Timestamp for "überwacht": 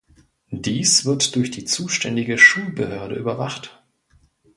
3.13-3.83